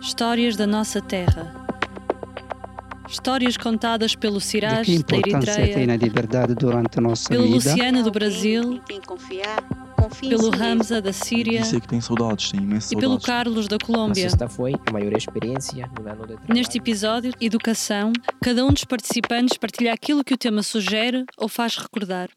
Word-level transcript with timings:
Histórias 0.00 0.56
da 0.56 0.66
nossa 0.66 1.00
terra. 1.00 1.54
Histórias 3.08 3.56
contadas 3.56 4.14
pelo 4.14 4.38
De 4.38 4.44
Siraj 4.44 4.86
da 5.04 5.16
Eritreia, 5.16 5.92
a 5.92 5.96
liberdade 5.96 6.54
durante 6.54 6.98
a 6.98 7.00
nossa 7.00 7.28
pelo 7.28 7.44
vida? 7.44 7.54
Luciano 7.54 8.02
do 8.02 8.10
Brasil, 8.10 8.80
confiar, 9.06 9.62
pelo. 10.20 10.50
Hamza 10.54 11.00
da 11.00 11.12
Síria 11.12 11.60
Disse 11.60 11.80
que 11.80 11.88
tem 11.88 12.00
saudades, 12.00 12.52
e 12.90 12.96
pelo. 12.96 13.20
Carlos 13.20 13.68
da 13.68 13.78
Colômbia. 13.78 14.28
foi 14.48 14.74
a 14.86 14.92
maior 14.92 15.12
experiência 15.12 15.88
no 15.98 16.08
ano 16.08 16.22
de 16.22 16.34
trabalho. 16.34 16.54
Neste 16.54 16.78
episódio, 16.78 17.32
Educação, 17.40 18.12
cada 18.42 18.64
um 18.64 18.72
dos 18.72 18.84
participantes 18.84 19.56
partilha 19.56 19.92
aquilo 19.92 20.24
que 20.24 20.34
o 20.34 20.38
tema 20.38 20.62
sugere 20.62 21.24
ou 21.38 21.48
faz 21.48 21.76
recordar. 21.76 22.28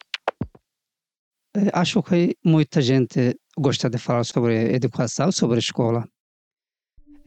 Eh, 1.55 1.69
Acho 1.73 2.01
que 2.03 2.35
muita 2.43 2.81
gente 2.81 3.35
gosta 3.57 3.89
de 3.89 3.97
falar 3.97 4.23
sobre 4.23 4.73
educação, 4.73 5.31
sobre 5.31 5.59
escola. 5.59 6.07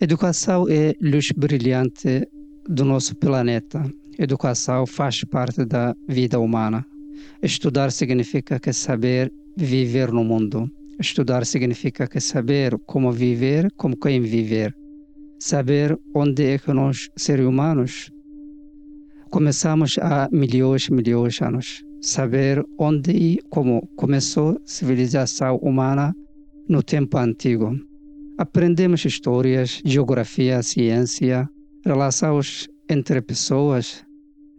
Educação 0.02 0.66
é 0.69 0.95
luz 1.01 1.29
brilhante 1.30 2.29
do 2.69 2.84
nosso 2.84 3.15
planeta. 3.15 3.80
Educação 4.19 4.84
faz 4.84 5.23
parte 5.23 5.65
da 5.65 5.95
vida 6.09 6.41
humana. 6.41 6.84
Estudar 7.41 7.93
significa 7.93 8.59
que 8.59 8.73
saber 8.73 9.33
viver 9.57 10.10
no 10.10 10.24
mundo. 10.24 10.69
Estudar 10.98 11.46
significa 11.46 12.09
que 12.09 12.19
saber 12.19 12.77
como 12.84 13.12
viver, 13.12 13.70
como 13.77 13.96
quem 13.96 14.20
viver. 14.20 14.74
Saber 15.38 15.96
onde 16.16 16.46
é 16.46 16.59
que 16.59 16.73
nós, 16.73 17.09
seres 17.16 17.46
humanos, 17.46 18.10
começamos 19.30 19.98
há 20.01 20.29
milhões 20.32 20.88
e 20.88 20.93
milhões 20.93 21.34
de 21.34 21.45
anos. 21.45 21.84
Saber 22.01 22.60
onde 22.77 23.12
e 23.12 23.38
como 23.51 23.87
começou 23.95 24.51
a 24.51 24.57
civilização 24.65 25.59
humana 25.59 26.12
no 26.69 26.82
tempo 26.82 27.19
antigo. 27.19 27.91
Aprendemos 28.42 29.05
histórias, 29.05 29.80
geografia, 29.84 30.60
ciência, 30.65 31.48
relações 31.87 32.68
entre 32.90 33.23
pessoas, 33.23 34.04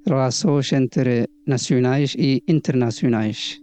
relações 0.08 0.72
entre 0.72 1.28
nacionais 1.46 2.16
e 2.18 2.42
internacionais, 2.48 3.60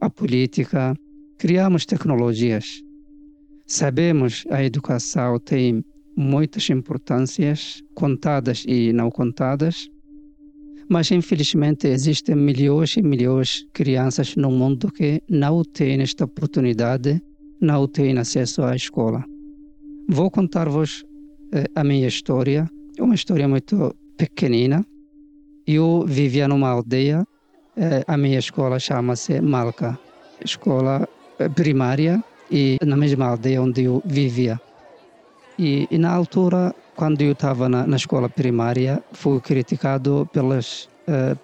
a 0.00 0.08
política, 0.08 0.94
criamos 1.36 1.84
tecnologias. 1.84 2.64
Sabemos 3.66 4.44
a 4.48 4.64
educação 4.64 5.38
tem 5.38 5.84
muitas 6.16 6.70
importâncias, 6.70 7.82
contadas 7.94 8.64
e 8.66 8.94
não 8.94 9.10
contadas, 9.10 9.90
mas 10.88 11.10
infelizmente 11.10 11.86
existem 11.86 12.34
milhões 12.34 12.96
e 12.96 13.02
milhões 13.02 13.58
de 13.58 13.66
crianças 13.74 14.34
no 14.36 14.50
mundo 14.50 14.90
que 14.90 15.22
não 15.28 15.62
têm 15.62 16.00
esta 16.00 16.24
oportunidade, 16.24 17.20
não 17.60 17.86
têm 17.86 18.16
acesso 18.16 18.62
à 18.62 18.74
escola. 18.74 19.22
Vou 20.12 20.28
contar-vos 20.28 21.04
eh, 21.54 21.66
a 21.72 21.84
minha 21.84 22.08
história, 22.08 22.68
uma 22.98 23.14
história 23.14 23.46
muito 23.46 23.94
pequenina. 24.18 24.84
Eu 25.64 26.04
vivia 26.04 26.48
numa 26.48 26.68
aldeia, 26.68 27.22
eh, 27.76 28.02
a 28.08 28.16
minha 28.16 28.40
escola 28.40 28.80
chama-se 28.80 29.40
Malca, 29.40 29.96
escola 30.44 31.06
eh, 31.38 31.48
primária, 31.48 32.20
e 32.50 32.76
na 32.84 32.96
mesma 32.96 33.26
aldeia 33.26 33.62
onde 33.62 33.84
eu 33.84 34.02
vivia. 34.04 34.58
E, 35.56 35.86
e 35.88 35.96
na 35.96 36.12
altura, 36.12 36.72
quando 36.96 37.22
eu 37.22 37.30
estava 37.30 37.68
na, 37.68 37.86
na 37.86 37.96
escola 37.96 38.28
primária, 38.28 39.00
fui 39.14 39.40
criticado 39.40 40.26
pelas, 40.32 40.88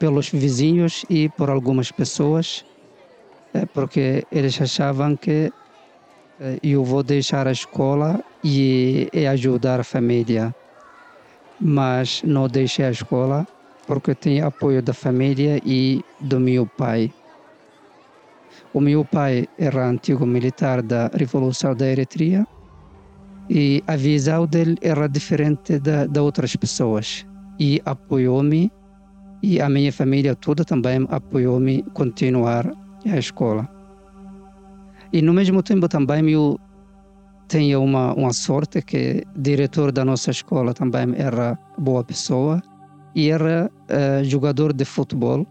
pelos 0.00 0.28
vizinhos 0.28 1.04
e 1.08 1.28
por 1.28 1.50
algumas 1.50 1.92
pessoas, 1.92 2.64
porque 3.72 4.24
eles 4.32 4.60
achavam 4.60 5.16
que 5.16 5.52
eu 6.62 6.82
vou 6.82 7.04
deixar 7.04 7.46
a 7.46 7.52
escola 7.52 8.20
e, 8.42 9.08
e 9.12 9.26
ajudar 9.26 9.80
a 9.80 9.84
família. 9.84 10.52
Mas 11.60 12.22
não 12.22 12.48
deixei 12.48 12.84
a 12.84 12.90
escola 12.90 13.46
porque 13.86 14.14
tenho 14.14 14.46
apoio 14.46 14.82
da 14.82 14.92
família 14.92 15.60
e 15.64 16.02
do 16.20 16.40
meu 16.40 16.66
pai. 16.76 17.12
O 18.72 18.80
meu 18.80 19.04
pai 19.04 19.46
era 19.58 19.88
antigo 19.88 20.26
militar 20.26 20.82
da 20.82 21.08
Revolução 21.14 21.74
da 21.74 21.86
Eritreia 21.86 22.44
e 23.48 23.82
a 23.86 23.96
visão 23.96 24.46
dele 24.46 24.76
era 24.82 25.08
diferente 25.08 25.78
da, 25.78 26.06
da 26.06 26.22
outras 26.22 26.56
pessoas 26.56 27.24
e 27.58 27.80
apoiou-me 27.84 28.70
e 29.42 29.60
a 29.60 29.68
minha 29.68 29.92
família 29.92 30.34
toda 30.34 30.64
também 30.64 31.06
apoiou-me 31.08 31.82
continuar 31.94 32.68
a 33.06 33.18
escola. 33.18 33.68
E 35.12 35.22
no 35.22 35.32
mesmo 35.32 35.62
tempo 35.62 35.88
também 35.88 36.28
eu 36.30 36.58
tinha 37.48 37.78
uma, 37.78 38.12
uma 38.14 38.32
sorte 38.32 38.82
que 38.82 39.22
o 39.36 39.40
diretor 39.40 39.92
da 39.92 40.04
nossa 40.04 40.30
escola 40.30 40.74
também 40.74 41.14
era 41.16 41.58
boa 41.78 42.02
pessoa 42.02 42.62
e 43.14 43.30
era 43.30 43.70
eh, 43.88 44.22
jogador 44.24 44.72
de 44.72 44.84
futebol. 44.84 45.46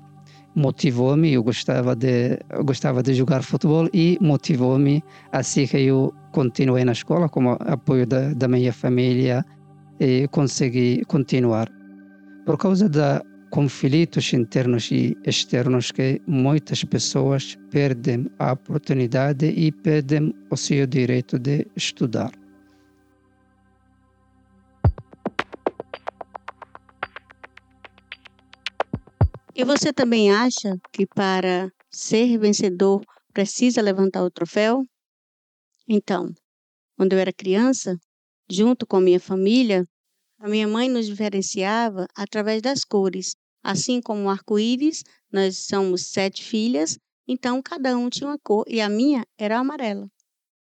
Motivou-me, 0.55 1.33
eu 1.33 1.43
gostava 1.43 1.95
de, 1.95 2.39
gostava 2.63 3.03
de 3.03 3.13
jogar 3.13 3.43
futebol 3.43 3.89
e 3.93 4.17
motivou-me 4.21 5.03
assim 5.31 5.67
que 5.67 5.77
eu 5.77 6.13
continuei 6.31 6.85
na 6.85 6.93
escola 6.93 7.27
com 7.27 7.45
o 7.45 7.57
apoio 7.59 8.05
da, 8.05 8.33
da 8.33 8.47
minha 8.47 8.71
família 8.71 9.43
e 9.99 10.27
consegui 10.29 11.03
continuar. 11.05 11.67
Por 12.45 12.57
causa 12.57 12.87
da 12.87 13.21
conflitos 13.49 14.33
internos 14.33 14.91
e 14.91 15.17
externos 15.25 15.91
que 15.91 16.21
muitas 16.27 16.83
pessoas 16.83 17.57
perdem 17.71 18.29
a 18.39 18.53
oportunidade 18.53 19.45
e 19.45 19.71
perdem 19.71 20.33
o 20.49 20.57
seu 20.57 20.85
direito 20.85 21.39
de 21.39 21.67
estudar. 21.75 22.31
E 29.57 29.63
você 29.63 29.93
também 29.93 30.31
acha 30.31 30.77
que 30.91 31.07
para 31.07 31.71
ser 31.89 32.37
vencedor 32.37 33.01
precisa 33.33 33.81
levantar 33.81 34.23
o 34.23 34.29
troféu? 34.29 34.83
Então, 35.87 36.33
quando 36.97 37.13
eu 37.13 37.19
era 37.19 37.31
criança, 37.31 37.97
junto 38.49 38.85
com 38.85 38.99
minha 38.99 39.19
família, 39.19 39.85
a 40.45 40.47
minha 40.47 40.67
mãe 40.67 40.87
nos 40.87 41.07
diferenciava 41.07 42.05
através 42.15 42.61
das 42.61 42.85
cores. 42.85 43.35
Assim 43.63 43.99
como 43.99 44.25
o 44.25 44.29
arco-íris, 44.29 45.01
nós 45.31 45.65
somos 45.65 46.11
sete 46.11 46.43
filhas, 46.43 46.99
então 47.27 47.63
cada 47.63 47.97
um 47.97 48.11
tinha 48.11 48.29
uma 48.29 48.37
cor 48.37 48.63
e 48.67 48.79
a 48.79 48.87
minha 48.87 49.25
era 49.39 49.57
amarela. 49.57 50.07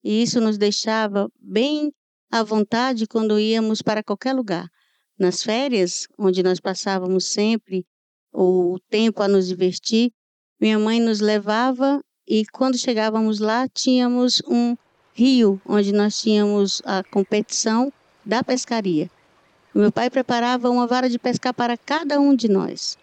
E 0.04 0.22
isso 0.22 0.42
nos 0.42 0.58
deixava 0.58 1.32
bem 1.40 1.94
à 2.30 2.44
vontade 2.44 3.08
quando 3.08 3.40
íamos 3.40 3.82
para 3.82 4.04
qualquer 4.04 4.34
lugar. 4.34 4.68
Nas 5.18 5.42
férias, 5.44 6.10
onde 6.18 6.44
nós 6.44 6.60
passávamos 6.60 7.24
sempre 7.32 7.86
o 8.34 8.78
tempo 8.90 9.24
a 9.24 9.30
nos 9.30 9.48
divertir, 9.48 10.12
minha 10.60 10.78
mãe 10.78 11.00
nos 11.00 11.22
levava 11.22 12.02
e 12.28 12.46
quando 12.52 12.78
chegávamos 12.78 13.40
lá 13.40 13.66
tínhamos 13.70 14.42
um 14.46 14.76
rio 15.14 15.62
onde 15.66 15.94
nós 15.94 16.20
tínhamos 16.20 16.82
a 16.84 17.02
competição 17.02 17.94
da 18.26 18.44
pescaria. 18.44 19.10
Meu 19.74 19.92
pai 19.92 20.10
preparava 20.10 20.70
uma 20.70 20.88
vara 20.88 21.08
de 21.08 21.20
pescar 21.20 21.54
para 21.54 21.78
cada 21.78 22.20
um 22.20 22.36
de 22.36 22.50
nós. 22.50 22.98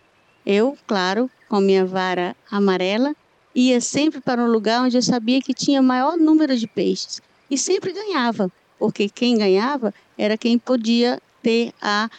Eu, 0.45 0.77
claro, 0.87 1.31
com 1.49 1.61
minha 1.61 1.85
vara 1.85 2.35
amarela, 2.51 3.15
ia 3.55 3.81
sempre 3.81 4.21
para 4.21 4.43
um 4.43 4.49
lugar 4.49 4.83
onde 4.83 4.97
eu 4.97 5.03
sabia 5.03 5.41
que 5.41 5.55
tinha 5.55 5.81
maior 5.81 6.17
número 6.17 6.57
de 6.57 6.67
peixes 6.67 7.23
e 7.49 7.57
sempre 7.57 7.93
ganhava, 7.93 8.51
porque 8.79 9.09
quem 9.09 9.39
ganhava 9.39 9.95
era 10.19 10.37
quem 10.37 10.59
podia 10.59 11.23
ter 11.41 11.73
a 11.81 12.11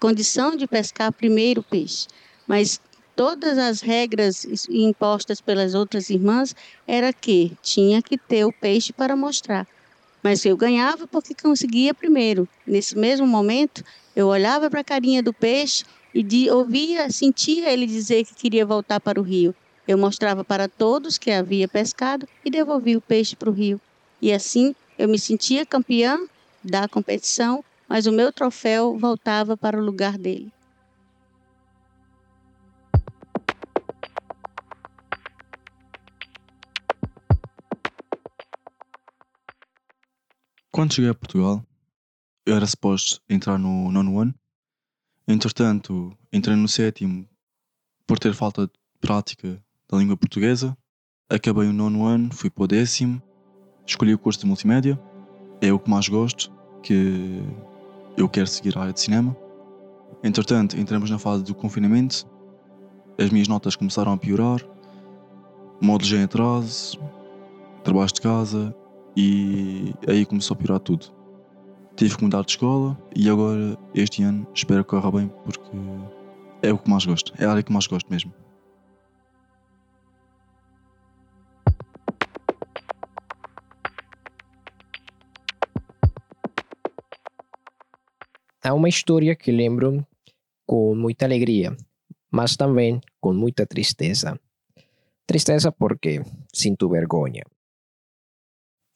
condição 0.00 0.56
de 0.56 0.66
pescar 0.66 1.12
primeiro 1.12 1.62
peixe. 1.62 2.06
Mas 2.46 2.80
todas 3.14 3.58
as 3.58 3.82
regras 3.82 4.46
impostas 4.70 5.40
pelas 5.40 5.74
outras 5.74 6.08
irmãs 6.08 6.56
era 6.86 7.12
que 7.12 7.56
tinha 7.62 8.00
que 8.00 8.16
ter 8.16 8.44
o 8.46 8.52
peixe 8.52 8.92
para 8.92 9.14
mostrar. 9.14 9.66
Mas 10.26 10.44
eu 10.44 10.56
ganhava 10.56 11.06
porque 11.06 11.36
conseguia 11.40 11.94
primeiro. 11.94 12.48
Nesse 12.66 12.98
mesmo 12.98 13.24
momento, 13.24 13.84
eu 14.16 14.26
olhava 14.26 14.68
para 14.68 14.80
a 14.80 14.84
carinha 14.84 15.22
do 15.22 15.32
peixe 15.32 15.84
e 16.12 16.20
de, 16.20 16.50
ouvia, 16.50 17.08
sentia 17.12 17.72
ele 17.72 17.86
dizer 17.86 18.24
que 18.24 18.34
queria 18.34 18.66
voltar 18.66 18.98
para 18.98 19.20
o 19.20 19.22
rio. 19.22 19.54
Eu 19.86 19.96
mostrava 19.96 20.42
para 20.42 20.68
todos 20.68 21.16
que 21.16 21.30
havia 21.30 21.68
pescado 21.68 22.26
e 22.44 22.50
devolvia 22.50 22.98
o 22.98 23.00
peixe 23.00 23.36
para 23.36 23.48
o 23.48 23.52
rio. 23.52 23.80
E 24.20 24.32
assim 24.32 24.74
eu 24.98 25.08
me 25.08 25.16
sentia 25.16 25.64
campeã 25.64 26.18
da 26.60 26.88
competição, 26.88 27.64
mas 27.88 28.08
o 28.08 28.12
meu 28.12 28.32
troféu 28.32 28.98
voltava 28.98 29.56
para 29.56 29.78
o 29.78 29.84
lugar 29.84 30.18
dele. 30.18 30.50
Quando 40.76 40.92
cheguei 40.92 41.10
a 41.10 41.14
Portugal, 41.14 41.64
eu 42.44 42.54
era 42.54 42.66
suposto 42.66 43.18
entrar 43.30 43.58
no 43.58 43.90
nono 43.90 44.20
ano. 44.20 44.34
Entretanto, 45.26 46.14
entrei 46.30 46.54
no 46.54 46.68
sétimo 46.68 47.26
por 48.06 48.18
ter 48.18 48.34
falta 48.34 48.66
de 48.66 48.72
prática 49.00 49.58
da 49.90 49.96
língua 49.96 50.18
portuguesa. 50.18 50.76
Acabei 51.30 51.66
o 51.66 51.72
nono 51.72 52.04
ano, 52.04 52.30
fui 52.30 52.50
para 52.50 52.64
o 52.64 52.66
décimo, 52.66 53.22
escolhi 53.86 54.12
o 54.12 54.18
curso 54.18 54.40
de 54.40 54.44
multimédia. 54.44 55.00
É 55.62 55.72
o 55.72 55.78
que 55.78 55.88
mais 55.88 56.10
gosto, 56.10 56.52
que 56.82 57.40
eu 58.14 58.28
quero 58.28 58.46
seguir 58.46 58.76
a 58.76 58.82
área 58.82 58.92
de 58.92 59.00
cinema. 59.00 59.34
Entretanto, 60.22 60.78
entramos 60.78 61.08
na 61.08 61.18
fase 61.18 61.42
do 61.42 61.54
confinamento, 61.54 62.26
as 63.18 63.30
minhas 63.30 63.48
notas 63.48 63.76
começaram 63.76 64.12
a 64.12 64.18
piorar, 64.18 64.60
módulos 65.80 66.12
em 66.12 66.24
atraso, 66.24 66.98
trabalhos 67.82 68.12
de 68.12 68.20
casa 68.20 68.76
e 69.16 69.94
aí 70.06 70.26
começou 70.26 70.54
a 70.54 70.58
piorar 70.58 70.80
tudo. 70.80 71.06
Tive 71.96 72.16
que 72.16 72.24
mudar 72.24 72.44
de 72.44 72.50
escola 72.50 72.98
e 73.14 73.30
agora, 73.30 73.78
este 73.94 74.22
ano, 74.22 74.46
espero 74.54 74.84
que 74.84 74.90
corra 74.90 75.10
bem 75.10 75.28
porque 75.42 75.70
é 76.62 76.70
o 76.70 76.78
que 76.78 76.90
mais 76.90 77.06
gosto, 77.06 77.32
é 77.38 77.46
a 77.46 77.50
área 77.50 77.62
que 77.62 77.72
mais 77.72 77.86
gosto 77.86 78.10
mesmo. 78.10 78.32
Há 88.62 88.74
uma 88.74 88.88
história 88.88 89.34
que 89.34 89.52
lembro 89.52 90.04
com 90.66 90.94
muita 90.94 91.24
alegria, 91.24 91.74
mas 92.30 92.56
também 92.56 93.00
com 93.20 93.32
muita 93.32 93.64
tristeza. 93.64 94.38
Tristeza 95.24 95.70
porque 95.70 96.20
sinto 96.52 96.88
vergonha. 96.88 97.44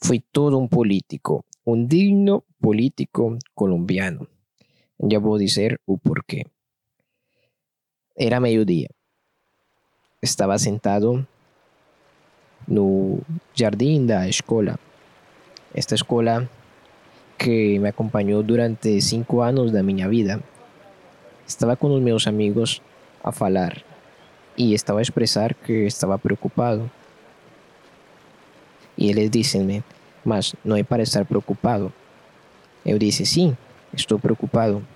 Fui 0.02 0.20
todo 0.32 0.58
um 0.58 0.66
político, 0.66 1.44
um 1.66 1.84
digno 1.84 2.42
político 2.60 3.38
colombiano. 3.54 4.26
Já 5.10 5.18
vou 5.18 5.38
dizer 5.38 5.80
o 5.86 5.98
porquê. 5.98 6.44
Era 8.16 8.40
meio-dia. 8.40 8.88
Estava 10.22 10.58
sentado 10.58 11.26
no 12.66 13.20
jardim 13.54 14.06
da 14.06 14.28
escola. 14.28 14.78
Esta 15.74 15.94
escola 15.94 16.48
que 17.38 17.78
me 17.78 17.88
acompanhou 17.88 18.42
durante 18.42 19.00
cinco 19.00 19.40
anos 19.40 19.72
da 19.72 19.82
minha 19.82 20.08
vida. 20.08 20.42
Estava 21.46 21.76
com 21.76 21.88
os 21.94 22.02
meus 22.02 22.26
amigos 22.26 22.82
a 23.24 23.32
falar 23.32 23.82
e 24.56 24.74
estava 24.74 24.98
a 24.98 25.02
expressar 25.02 25.54
que 25.54 25.86
estava 25.86 26.18
preocupado. 26.18 26.90
E 29.00 29.08
eles 29.08 29.30
dizem-me, 29.30 29.82
mas 30.22 30.54
não 30.62 30.76
é 30.76 30.82
para 30.82 31.02
estar 31.02 31.24
preocupado. 31.24 31.90
Eu 32.84 32.98
disse, 32.98 33.24
sim, 33.24 33.56
estou 33.94 34.18
preocupado 34.18 34.86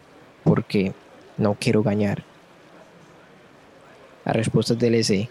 porque 0.45 0.93
não 1.39 1.55
quero 1.55 1.83
ganhar. 1.83 2.23
A 4.25 4.33
resposta 4.33 4.75
deles 4.75 5.11
é, 5.11 5.27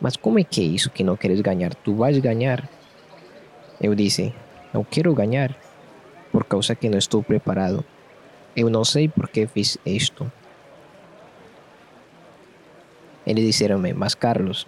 mas 0.00 0.16
como 0.16 0.38
é 0.38 0.44
que 0.44 0.62
é 0.62 0.64
isso 0.64 0.90
que 0.90 1.04
não 1.04 1.16
queres 1.16 1.40
ganhar? 1.42 1.74
Tu 1.74 1.94
vais 1.94 2.18
ganhar. 2.18 2.66
Eu 3.80 3.94
disse, 3.94 4.32
não 4.72 4.82
quero 4.82 5.14
ganhar 5.14 5.54
por 6.32 6.44
causa 6.44 6.74
que 6.74 6.88
não 6.88 6.98
estou 6.98 7.22
preparado. 7.22 7.84
Eu 8.56 8.70
não 8.70 8.84
sei 8.84 9.08
por 9.08 9.28
que 9.28 9.46
fiz 9.46 9.76
isto. 9.84 10.30
Eles 13.26 13.44
disseram-me, 13.44 13.92
mas 13.92 14.14
Carlos, 14.14 14.66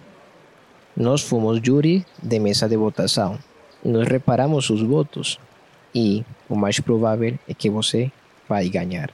nós 0.99 1.21
fomos 1.21 1.61
júri 1.63 2.05
de 2.21 2.39
mesa 2.39 2.67
de 2.67 2.75
votação 2.75 3.39
e 3.85 3.87
nós 3.87 4.05
reparamos 4.05 4.69
os 4.69 4.81
votos 4.81 5.39
e 5.95 6.25
o 6.49 6.55
mais 6.57 6.81
provável 6.81 7.39
é 7.47 7.53
que 7.53 7.69
você 7.69 8.11
vai 8.49 8.67
ganhar. 8.67 9.09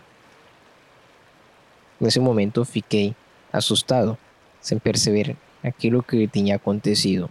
Nesse 2.02 2.20
momento 2.20 2.66
fiquei 2.66 3.16
assustado, 3.54 4.18
sem 4.60 4.80
perceber 4.80 5.38
aquilo 5.64 6.02
que 6.02 6.28
tinha 6.28 6.56
acontecido. 6.56 7.30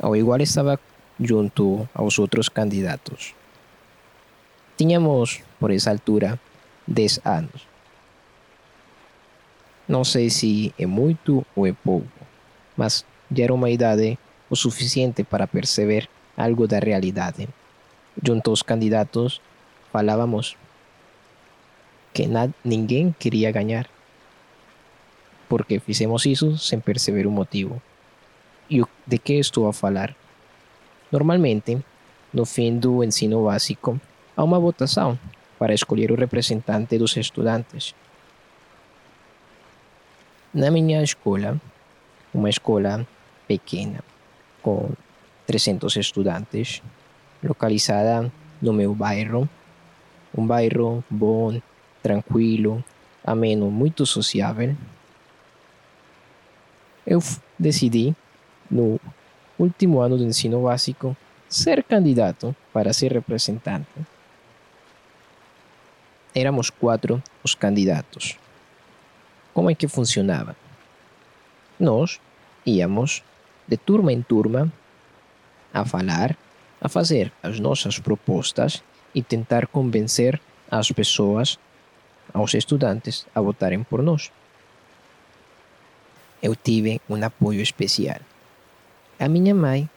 Ao 0.00 0.16
igual 0.16 0.40
estava 0.40 0.80
junto 1.20 1.86
aos 1.94 2.18
outros 2.18 2.48
candidatos. 2.48 3.34
Tínhamos, 4.78 5.42
por 5.60 5.70
essa 5.70 5.90
altura, 5.90 6.40
10 6.88 7.20
anos. 7.26 7.69
Não 9.90 10.04
sei 10.04 10.30
se 10.30 10.72
é 10.78 10.86
muito 10.86 11.44
ou 11.56 11.66
é 11.66 11.72
pouco, 11.72 12.06
mas 12.76 13.04
já 13.26 13.42
era 13.42 13.52
uma 13.52 13.68
idade 13.68 14.16
o 14.48 14.54
suficiente 14.54 15.24
para 15.24 15.48
perceber 15.48 16.08
algo 16.36 16.68
da 16.68 16.78
realidade. 16.78 17.48
Junto 18.22 18.50
aos 18.50 18.62
candidatos, 18.62 19.40
falávamos 19.90 20.54
que 22.14 22.28
ninguém 22.64 23.10
queria 23.18 23.50
ganhar, 23.50 23.90
porque 25.48 25.80
fizemos 25.80 26.24
isso 26.24 26.56
sem 26.56 26.78
perceber 26.78 27.26
o 27.26 27.32
motivo. 27.32 27.82
E 28.70 28.80
de 29.04 29.18
que 29.18 29.40
estou 29.40 29.66
a 29.66 29.72
falar? 29.72 30.14
Normalmente, 31.10 31.82
no 32.32 32.46
fim 32.46 32.78
do 32.78 33.02
ensino 33.02 33.42
básico, 33.42 34.00
há 34.36 34.44
uma 34.44 34.60
votação 34.60 35.18
para 35.58 35.74
escolher 35.74 36.12
o 36.12 36.16
representante 36.16 36.96
dos 36.96 37.16
estudantes. 37.16 37.92
Na 40.52 40.68
minha 40.68 41.00
escola, 41.00 41.60
uma 42.34 42.50
escola 42.50 43.06
pequena, 43.46 44.02
com 44.60 44.90
300 45.46 45.94
estudantes, 45.94 46.82
localizada 47.40 48.32
no 48.60 48.72
meu 48.72 48.92
bairro, 48.92 49.48
um 50.36 50.44
bairro 50.44 51.04
bom, 51.08 51.62
tranquilo, 52.02 52.84
ameno, 53.24 53.70
muito 53.70 54.04
sociável, 54.04 54.74
eu 57.06 57.20
decidi, 57.56 58.12
no 58.68 58.98
último 59.56 60.00
ano 60.00 60.18
do 60.18 60.24
ensino 60.24 60.64
básico, 60.64 61.16
ser 61.48 61.84
candidato 61.84 62.56
para 62.72 62.92
ser 62.92 63.12
representante. 63.12 63.86
Éramos 66.34 66.70
quatro 66.70 67.22
os 67.44 67.54
candidatos. 67.54 68.39
Como 69.52 69.70
é 69.70 69.74
que 69.74 69.88
funcionava? 69.88 70.56
Nós 71.78 72.20
íamos 72.64 73.22
de 73.66 73.76
turma 73.76 74.12
em 74.12 74.22
turma 74.22 74.72
a 75.72 75.84
falar, 75.84 76.36
a 76.80 76.88
fazer 76.88 77.32
as 77.42 77.58
nossas 77.58 77.98
propostas 77.98 78.82
e 79.14 79.22
tentar 79.22 79.66
convencer 79.66 80.40
as 80.70 80.90
pessoas, 80.92 81.58
aos 82.32 82.54
estudantes, 82.54 83.26
a 83.34 83.40
votarem 83.40 83.82
por 83.82 84.02
nós. 84.02 84.30
Eu 86.42 86.54
tive 86.54 87.00
um 87.08 87.22
apoio 87.24 87.60
especial. 87.60 88.20
A 89.18 89.28
minha 89.28 89.54
mãe, 89.54 89.90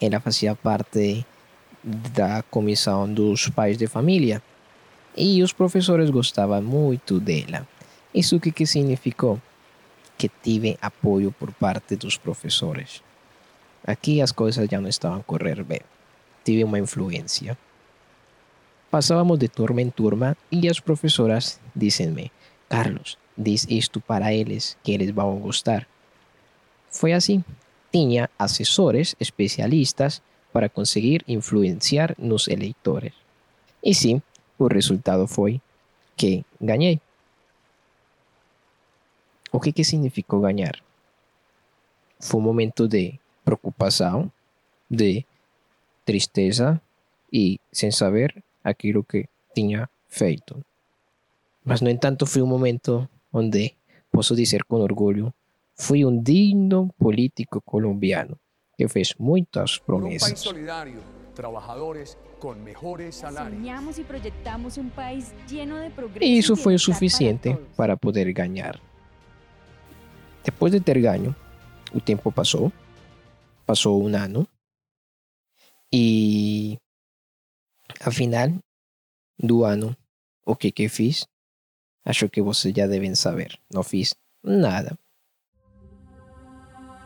ela 0.00 0.20
fazia 0.20 0.54
parte 0.54 1.24
da 1.82 2.42
comissão 2.42 3.12
dos 3.12 3.48
pais 3.48 3.76
de 3.76 3.86
família 3.86 4.42
e 5.16 5.42
os 5.42 5.52
professores 5.52 6.10
gostavam 6.10 6.62
muito 6.62 7.18
dela. 7.18 7.66
Isso 8.14 8.40
que, 8.40 8.66
significou? 8.66 9.40
Que 10.18 10.28
tive 10.28 10.78
apoio 10.80 11.32
por 11.32 11.52
parte 11.52 11.96
dos 11.96 12.16
professores. 12.16 13.02
Aqui 13.86 14.20
as 14.20 14.32
coisas 14.32 14.68
já 14.68 14.80
não 14.80 14.88
estavam 14.88 15.20
a 15.20 15.22
correr 15.22 15.62
bem. 15.64 15.80
Tive 16.44 16.64
uma 16.64 16.78
influência. 16.78 17.56
Passávamos 18.90 19.38
de 19.38 19.48
turma 19.48 19.80
em 19.80 19.90
turma 19.90 20.36
e 20.50 20.68
as 20.68 20.80
professoras 20.80 21.60
dizem-me: 21.74 22.32
Carlos, 22.68 23.16
diz 23.36 23.66
isto 23.70 24.00
para 24.00 24.34
eles 24.34 24.76
que 24.82 24.92
eles 24.92 25.10
vão 25.10 25.38
gostar. 25.38 25.86
Foi 26.90 27.12
assim 27.12 27.44
tinha 27.92 28.30
assessores 28.38 29.16
especialistas 29.18 30.22
para 30.52 30.68
conseguir 30.68 31.24
influenciar 31.26 32.14
nos 32.18 32.48
eleitores. 32.48 33.12
E 33.82 33.94
sim, 33.94 34.22
o 34.58 34.66
resultado 34.66 35.26
foi 35.26 35.60
que 36.16 36.44
ganhei. 36.60 37.00
O 39.52 39.60
que, 39.60 39.72
que 39.72 39.84
significou 39.84 40.40
ganhar? 40.40 40.76
Foi 42.20 42.40
um 42.40 42.44
momento 42.44 42.86
de 42.86 43.18
preocupação, 43.44 44.30
de 44.88 45.24
tristeza 46.04 46.80
e 47.32 47.58
sem 47.72 47.90
saber 47.90 48.42
aquilo 48.62 49.02
que 49.02 49.28
tinha 49.54 49.88
feito. 50.08 50.64
Mas, 51.64 51.80
no 51.80 51.90
entanto, 51.90 52.26
foi 52.26 52.42
um 52.42 52.46
momento 52.46 53.08
onde 53.32 53.74
posso 54.10 54.34
dizer 54.34 54.64
com 54.64 54.80
orgulho 54.80 55.32
Fui 55.80 56.04
um 56.04 56.22
digno 56.22 56.92
político 56.98 57.58
colombiano 57.62 58.38
que 58.76 58.86
fez 58.86 59.14
muitas 59.18 59.78
promessas. 59.78 60.28
Um 60.28 60.32
país 60.32 60.40
solidário, 60.40 61.00
trabalhadores 61.34 62.18
com 62.38 62.52
melhores 62.52 63.14
salários. 63.14 63.98
e 63.98 64.04
projetamos 64.04 64.76
um 64.76 64.90
país 64.90 65.34
lleno 65.48 65.82
de 65.82 65.88
progresso. 65.88 66.30
E 66.30 66.36
isso 66.36 66.54
foi 66.54 66.74
o 66.74 66.78
suficiente 66.78 67.54
para, 67.54 67.66
para 67.76 67.96
poder 67.96 68.30
ganhar. 68.30 68.78
Depois 70.44 70.72
de 70.72 70.80
ter 70.80 71.00
ganho, 71.00 71.34
o 71.92 72.00
tempo 72.00 72.32
passou, 72.32 72.72
passou 73.66 74.02
um 74.02 74.14
ano, 74.16 74.46
e 75.92 76.78
afinal 78.00 78.50
do 79.38 79.64
ano, 79.64 79.96
o 80.46 80.54
que 80.54 80.70
que 80.70 80.88
fiz? 80.88 81.26
Acho 82.04 82.28
que 82.28 82.40
vocês 82.40 82.74
já 82.74 82.86
devem 82.86 83.14
saber. 83.14 83.58
Não 83.72 83.82
fiz 83.82 84.14
nada. 84.42 84.96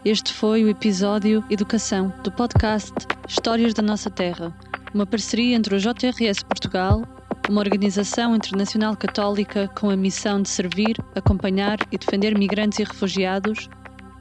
Este 0.04 0.32
foi 0.34 0.62
o 0.62 0.68
episódio 0.68 1.42
Educação 1.50 2.10
do 2.22 2.30
podcast 2.30 2.92
Histórias 3.26 3.72
da 3.72 3.82
Nossa 3.82 4.10
Terra. 4.10 4.54
uma 4.94 5.06
parceria 5.06 5.56
entre 5.56 5.74
o 5.74 5.78
JRS 5.78 6.42
Portugal, 6.44 7.02
uma 7.48 7.60
organização 7.60 8.34
internacional 8.34 8.96
católica 8.96 9.68
com 9.68 9.90
a 9.90 9.96
missão 9.96 10.40
de 10.40 10.48
servir, 10.48 10.96
acompanhar 11.14 11.76
e 11.92 11.98
defender 11.98 12.38
migrantes 12.38 12.78
e 12.78 12.84
refugiados, 12.84 13.68